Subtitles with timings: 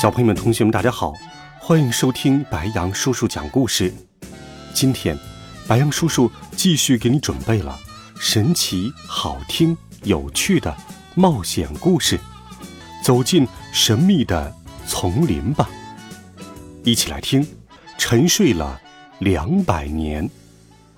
[0.00, 1.12] 小朋友们、同学们，大家好，
[1.58, 3.92] 欢迎收听白羊叔叔讲故事。
[4.72, 5.18] 今天，
[5.66, 7.76] 白羊叔叔继续给你准备了
[8.16, 10.72] 神奇、好听、有趣的
[11.16, 12.16] 冒险故事。
[13.02, 14.54] 走进神秘的
[14.86, 15.68] 丛林吧，
[16.84, 17.44] 一起来听。
[17.98, 18.80] 沉睡了
[19.18, 20.30] 两百年，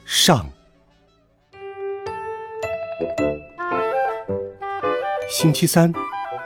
[0.04, 0.46] 上。
[5.30, 5.90] 星期三，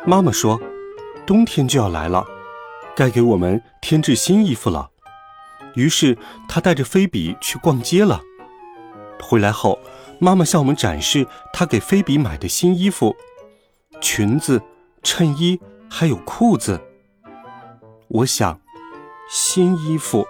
[0.07, 0.61] 妈妈说，
[1.27, 2.25] 冬天就要来了。
[2.97, 4.91] 该给我们添置新衣服了，
[5.75, 6.17] 于是
[6.49, 8.21] 他带着菲比去逛街了。
[9.21, 9.79] 回来后，
[10.21, 13.17] 妈妈向我们展示她给菲比买的新衣服：
[14.01, 14.63] 裙子、
[15.03, 16.81] 衬衣，还有裤子。
[18.09, 18.61] 我想，
[19.29, 20.27] 新衣服，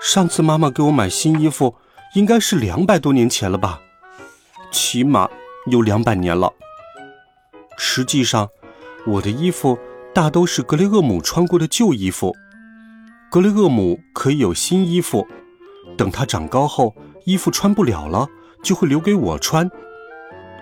[0.00, 1.74] 上次妈妈给我买新衣服，
[2.14, 3.80] 应该是两百多年前了吧？
[4.70, 5.28] 起码
[5.66, 6.52] 有两百年了。
[7.76, 8.48] 实际上，
[9.06, 9.78] 我的衣服。
[10.14, 12.34] 大都是格雷厄姆穿过的旧衣服，
[13.30, 15.26] 格雷厄姆可以有新衣服，
[15.96, 18.26] 等他长高后，衣服穿不了了，
[18.62, 19.70] 就会留给我穿。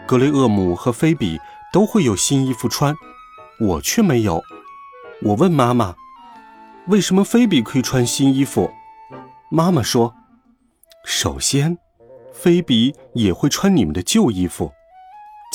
[0.07, 1.39] 格雷厄姆和菲比
[1.73, 2.95] 都会有新衣服穿，
[3.61, 4.43] 我却没有。
[5.23, 5.95] 我问妈妈，
[6.89, 8.71] 为什么菲比可以穿新衣服？
[9.51, 10.15] 妈妈说，
[11.05, 11.79] 首先，
[12.33, 14.73] 菲比也会穿你们的旧衣服。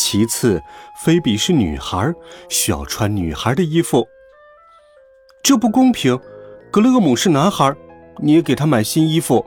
[0.03, 0.59] 其次，
[0.95, 2.11] 菲比是女孩，
[2.49, 4.07] 需要穿女孩的衣服。
[5.43, 6.19] 这不公平。
[6.71, 7.75] 格雷厄姆是男孩，
[8.17, 9.45] 你也给他买新衣服。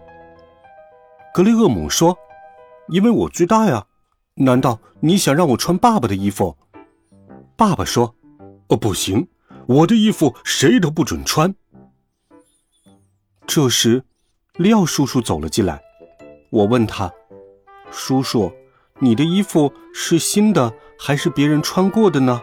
[1.34, 2.16] 格雷厄姆说
[2.88, 3.84] ：“因为我最大呀。”
[4.36, 6.56] 难道你想让我穿爸爸的衣服？
[7.56, 8.14] 爸爸说
[8.70, 9.26] ：“哦，不行，
[9.66, 11.52] 我的衣服谁都不准穿。”
[13.44, 14.04] 这时，
[14.58, 15.82] 利奥叔叔走了进来。
[16.50, 17.12] 我问他
[17.90, 18.52] ：“叔叔。”
[19.00, 22.40] 你的衣服是新的还是别人穿过的呢？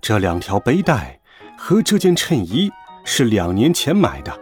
[0.00, 1.18] 这两条背带
[1.58, 2.70] 和这件衬衣
[3.04, 4.38] 是两年前买的，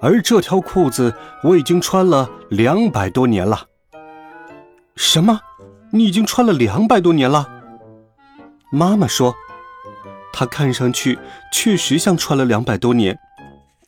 [0.00, 1.14] 而这条裤子
[1.44, 3.68] 我已经穿了两百多年了。
[4.96, 5.40] 什么？
[5.92, 7.48] 你已经穿了两百多年了？
[8.72, 9.32] 妈妈说，
[10.32, 11.20] 她看上去
[11.52, 13.16] 确实像穿了两百多年。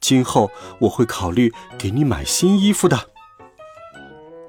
[0.00, 3.10] 今后我会考虑给你买新衣服的。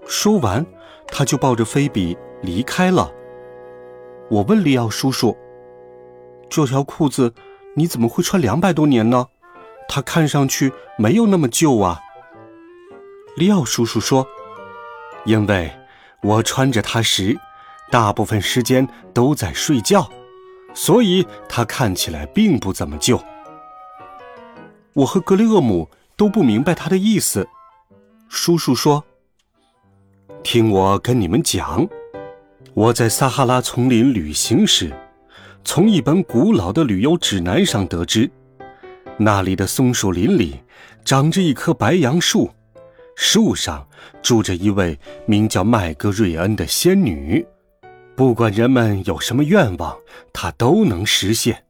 [0.08, 0.64] 说完。
[1.12, 3.12] 他就抱着菲比离开了。
[4.30, 5.36] 我问利奥叔叔
[6.50, 7.34] ：“这条裤子
[7.76, 9.28] 你怎么会穿两百多年呢？
[9.88, 12.00] 它看上去没有那么旧啊。”
[13.36, 14.28] 利奥叔叔说
[15.26, 15.72] ：“因为
[16.22, 17.38] 我穿着它时，
[17.90, 20.10] 大部分时间都在睡觉，
[20.74, 23.20] 所以它看起来并不怎么旧。”
[24.94, 27.48] 我和格雷厄姆都不明白他的意思。
[28.30, 29.04] 叔叔说。
[30.44, 31.88] 听我跟你们讲，
[32.74, 34.92] 我在撒哈拉丛林旅行时，
[35.64, 38.30] 从一本古老的旅游指南上得知，
[39.18, 40.56] 那里的松树林里
[41.04, 42.50] 长着一棵白杨树，
[43.16, 43.86] 树上
[44.22, 47.46] 住着一位名叫麦格瑞恩的仙女，
[48.16, 49.96] 不管人们有什么愿望，
[50.34, 51.64] 她都能实现。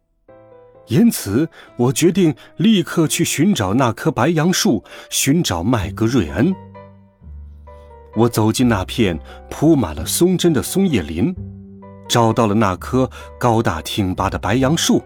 [0.87, 6.55] 因此，我决定立刻去寻找那棵白杨树，寻找麦格瑞恩。
[8.15, 9.17] 我走进那片
[9.49, 11.33] 铺满了松针的松叶林，
[12.07, 13.09] 找到了那棵
[13.39, 15.01] 高大挺拔的白杨树。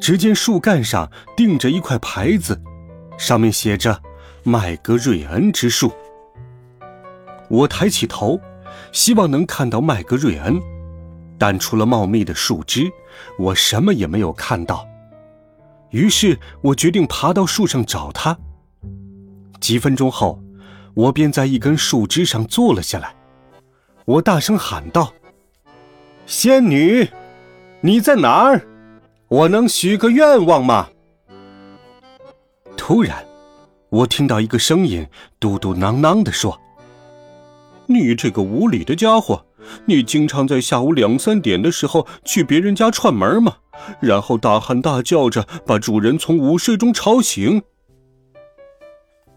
[0.00, 2.60] 只见树干上钉着一块牌子，
[3.18, 4.00] 上面写着
[4.42, 5.92] “麦格瑞恩之树”。
[7.48, 8.40] 我抬起头，
[8.92, 10.58] 希望能看到麦格瑞恩，
[11.38, 12.90] 但除了茂密的树枝，
[13.38, 14.86] 我什么也没有看到。
[15.90, 18.38] 于是我决定爬到树上找他。
[19.60, 20.42] 几分钟后。
[20.94, 23.14] 我便在一根树枝上坐了下来，
[24.04, 25.12] 我大声喊道
[26.26, 27.08] ：“仙女，
[27.80, 28.66] 你在哪儿？
[29.28, 30.88] 我能许个愿望吗？”
[32.76, 33.24] 突然，
[33.88, 35.06] 我听到一个声音
[35.38, 36.60] 嘟嘟囔囔地说
[37.86, 39.46] ：“你这个无礼的家伙，
[39.86, 43.58] 你经常在下午两三点的时候去别人家串门吗？
[44.00, 47.62] 然后大喊大叫着把主人从午睡中吵醒。”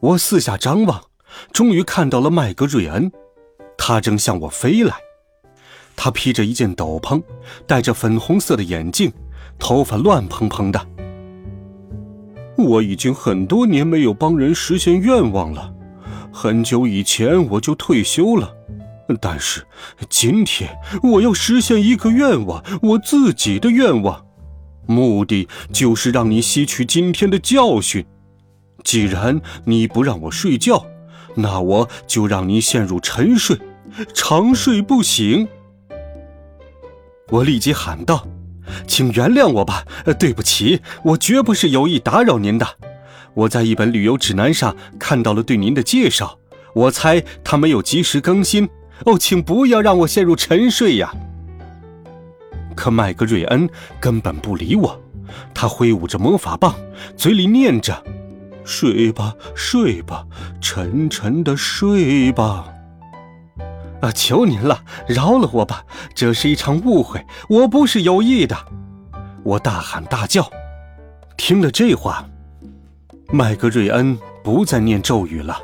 [0.01, 1.12] 我四下张望。
[1.51, 3.11] 终于看到了麦格瑞恩，
[3.77, 4.95] 他正向我飞来。
[5.95, 7.21] 他披着一件斗篷，
[7.67, 9.11] 戴着粉红色的眼镜，
[9.59, 10.87] 头发乱蓬蓬的。
[12.57, 15.73] 我已经很多年没有帮人实现愿望了，
[16.31, 18.51] 很久以前我就退休了。
[19.21, 19.65] 但是
[20.09, 24.25] 今天我要实现一个愿望，我自己的愿望，
[24.87, 28.05] 目的就是让你吸取今天的教训。
[28.83, 30.83] 既然你不让我睡觉，
[31.35, 33.57] 那我就让你陷入沉睡，
[34.13, 35.47] 长睡不醒。
[37.29, 38.27] 我立即喊道
[38.87, 39.85] ：“请原谅我吧，
[40.19, 42.67] 对不起，我绝不是有意打扰您的。
[43.33, 46.37] 我在一本旅游指南上看到了对您的介绍，
[46.75, 48.69] 我猜他没有及时更新。
[49.05, 51.11] 哦，请不要让我陷入沉睡呀！”
[52.75, 53.69] 可麦格瑞恩
[53.99, 55.01] 根本不理我，
[55.53, 56.75] 他挥舞着魔法棒，
[57.17, 58.03] 嘴里念着。
[58.65, 60.25] 睡吧，睡吧，
[60.61, 62.65] 沉沉的睡吧。
[64.01, 68.55] 啊，求您了，饶了我吧，这是一场误会，我不是有意的。
[69.43, 70.49] 我大喊大叫。
[71.37, 72.25] 听了这话，
[73.31, 75.57] 麦格瑞恩不再念咒语了，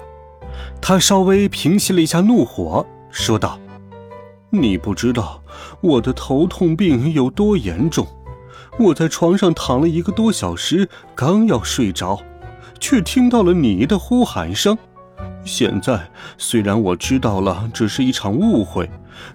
[0.82, 3.60] 他稍微平息了一下怒火，说道
[4.52, 5.42] ：“你不知道
[5.82, 8.08] 我的头痛病有多严重，
[8.80, 12.22] 我在床上躺了一个多小时，刚要睡着。”
[12.80, 14.78] 却听到了你的呼喊声。
[15.46, 18.90] 现在虽然我知道了这是一场误会，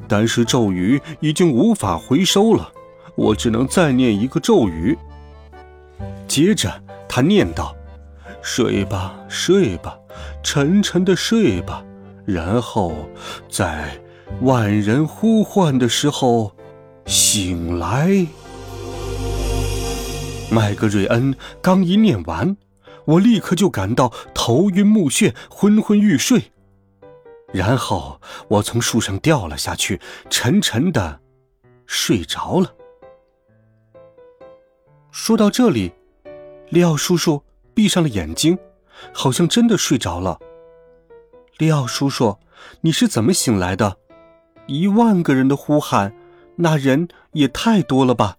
[0.08, 2.70] 但是咒语已经无法回收了，
[3.16, 4.96] 我只能再念一个咒语。
[6.26, 7.74] 接着他念道
[8.42, 9.98] ：“睡吧，睡吧，
[10.42, 11.84] 沉沉的睡吧。”
[12.24, 12.94] 然后
[13.50, 14.00] 在
[14.40, 16.52] 万人呼唤的时候
[17.04, 18.26] 醒来。
[20.50, 22.56] 麦格瑞恩刚一念完。
[23.06, 26.52] 我立刻就感到头晕目眩、昏昏欲睡，
[27.52, 31.20] 然后我从树上掉了下去，沉沉的
[31.86, 32.74] 睡着了。
[35.10, 35.92] 说到这里，
[36.70, 37.42] 利奥叔叔
[37.74, 38.58] 闭上了眼睛，
[39.12, 40.38] 好像真的睡着了。
[41.58, 42.38] 利奥叔叔，
[42.80, 43.98] 你是怎么醒来的？
[44.66, 46.14] 一万个人的呼喊，
[46.56, 48.38] 那人也太多了吧？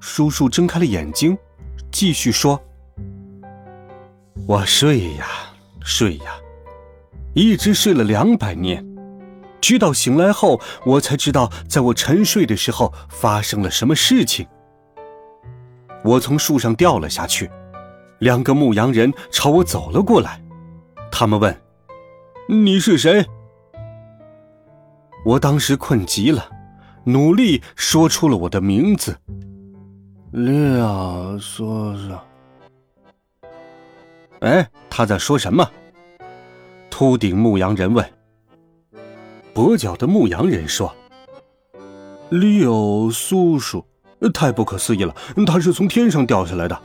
[0.00, 1.38] 叔叔睁开了眼睛，
[1.92, 2.60] 继续说。
[4.46, 5.26] 我睡呀
[5.82, 6.36] 睡呀，
[7.34, 8.84] 一直睡了两百年，
[9.60, 14.46] 直到醒来后，我才知道在我沉睡的时候发生了什么事情。
[16.04, 17.50] 我从树上掉了下去，
[18.18, 20.42] 两个牧羊人朝我走了过来，
[21.10, 21.56] 他们问
[22.48, 23.24] ：“你是谁？”
[25.24, 26.50] 我当时困极了，
[27.04, 29.16] 努力说出了我的名字
[30.32, 32.12] ：“利亚叔叔。”
[34.44, 35.66] 哎，他在说什么？
[36.90, 38.06] 秃顶牧羊人问。
[39.54, 40.94] 跛脚的牧羊人说
[42.28, 43.82] ：“里奥叔叔，
[44.34, 45.16] 太不可思议了！
[45.46, 46.78] 他是从天上掉下来的。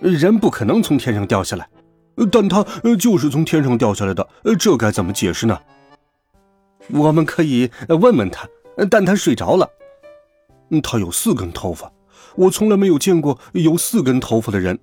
[0.00, 1.68] 人不可能从天上掉下来，
[2.32, 2.64] 但他
[2.98, 4.28] 就是从天上掉下来的。
[4.58, 5.56] 这该怎么解释呢？
[6.88, 8.48] 我们可以问问他，
[8.90, 9.70] 但他睡着了。
[10.82, 11.92] 他有四根头发，
[12.34, 14.76] 我从来没有见过有四根头发的人。”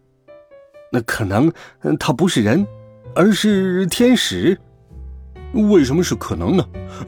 [0.92, 1.52] 那可能
[2.00, 2.66] 他不是人，
[3.14, 4.58] 而是天使。
[5.54, 6.66] 为什么是可能呢？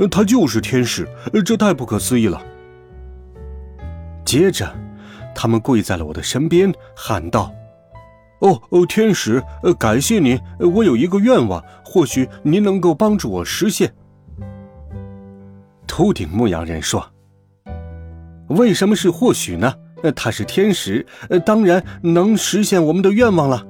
[0.09, 1.07] 他就是天使，
[1.45, 2.41] 这太不可思议了。
[4.23, 4.73] 接着，
[5.35, 7.51] 他们跪在了我的身边，喊道
[8.39, 9.43] ：“哦哦，天使，
[9.77, 10.39] 感谢您！
[10.59, 13.93] 我有一个愿望，或许您能够帮助我实现。”
[15.85, 17.05] 秃顶牧羊人说
[18.47, 19.73] ：“为什么是或许呢？
[20.15, 21.05] 他是天使，
[21.45, 23.65] 当然能实现我们的愿望了。”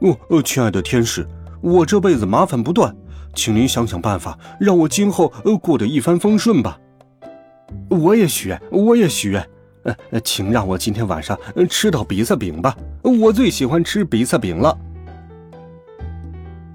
[0.00, 1.26] 哦哦，亲爱的天使，
[1.60, 2.94] 我这辈子麻烦不断，
[3.34, 6.78] 请您想想办法，让我今后过得一帆风顺吧。
[7.88, 9.48] 我也许愿，我也许愿，
[10.10, 11.38] 呃，请让我今天晚上
[11.68, 14.76] 吃到比萨饼吧，我最喜欢吃比萨饼了。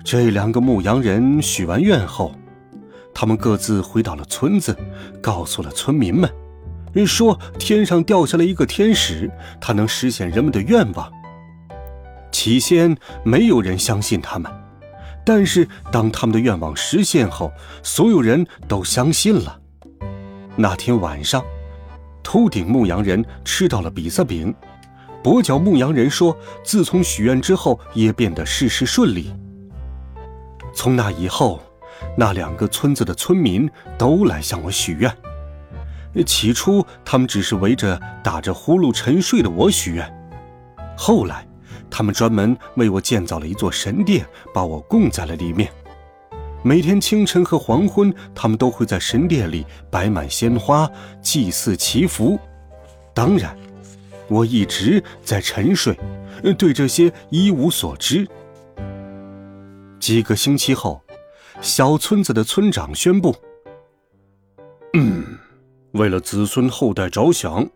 [0.03, 2.33] 这两个牧羊人许完愿后，
[3.13, 4.75] 他们各自回到了村子，
[5.21, 6.27] 告诉了村民们，
[7.05, 9.29] 说天上掉下来一个天使，
[9.61, 11.11] 他能实现人们的愿望。
[12.31, 14.51] 起先没有人相信他们，
[15.25, 17.51] 但是当他们的愿望实现后，
[17.83, 19.59] 所有人都相信了。
[20.55, 21.43] 那天晚上，
[22.23, 24.53] 秃顶牧羊人吃到了比萨饼，
[25.23, 29.33] 跛脚牧羊人说，自从许愿之后，也变得事事顺利。
[30.73, 31.61] 从那以后，
[32.17, 35.15] 那两个村子的村民都来向我许愿。
[36.25, 40.11] 起初，他们只是围着打着呼噜沉睡的我许愿，
[40.97, 41.45] 后来。
[41.91, 45.71] 他们专门为我建造了一座神殿，把我供在了里面。
[46.63, 50.89] 每天清晨和黄昏，他们都会在神殿里摆满鲜花，
[51.21, 52.39] 祭祀祈福。
[53.13, 53.57] 当然，
[54.27, 55.97] 我一直在沉睡，
[56.57, 58.27] 对这些一无所知。
[59.99, 61.01] 几个星期后，
[61.61, 63.35] 小村子的村长宣布
[64.93, 65.25] ：“嗯，
[65.91, 67.67] 为了子孙后代着想，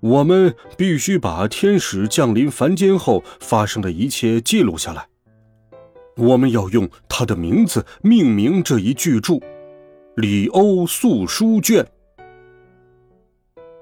[0.00, 5.08] 我们必须把天使降临凡间后发生的一切记录下来。
[6.16, 9.34] 我们要用他的名字命名这一巨著
[10.16, 11.84] 《里欧素书卷》。”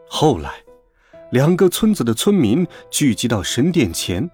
[0.09, 0.51] 后来。
[1.31, 4.31] 两个村子的村民聚集到神殿前，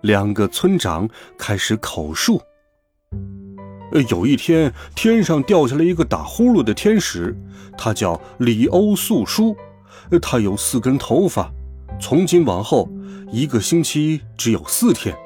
[0.00, 2.40] 两个村长开始口述。
[4.08, 7.36] 有一天，天上掉下来一个打呼噜的天使，
[7.76, 9.54] 他叫里欧素书，
[10.20, 11.50] 他有四根头发。
[12.00, 12.88] 从今往后，
[13.30, 15.16] 一个星期只有四天，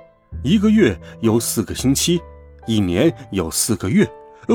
[0.43, 2.21] 一个月有四个星期，
[2.67, 4.09] 一年有四个月。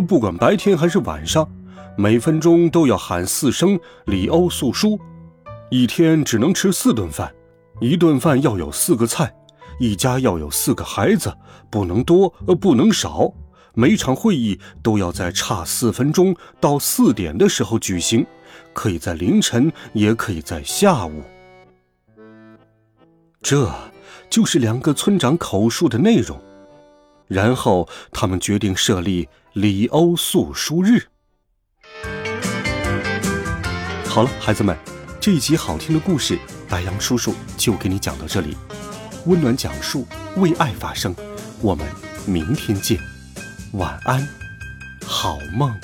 [0.07, 1.49] 不管白天还是晚上，
[1.97, 4.99] 每分钟都要喊四声里欧素书。
[5.71, 7.31] 一天只能吃四顿饭，
[7.79, 9.33] 一顿饭要有四个菜，
[9.79, 11.33] 一家要有四个孩子，
[11.69, 13.31] 不能多，不能少。
[13.75, 18.25] 每场会议都要在差四分钟到四点的时候举行，
[18.73, 21.23] 可以在凌晨，也可以在下午。
[23.41, 23.73] 这
[24.29, 26.41] 就是两个村长口述的内容。
[27.27, 31.03] 然后他们决定设立里欧素书日。
[34.05, 34.75] 好了，孩子们。
[35.21, 36.39] 这一集好听的故事，
[36.69, 38.55] 白杨叔叔就给你讲到这里。
[39.25, 41.13] 温暖讲述，为爱发声。
[41.61, 41.85] 我们
[42.25, 42.97] 明天见，
[43.73, 44.25] 晚安，
[45.05, 45.77] 好梦。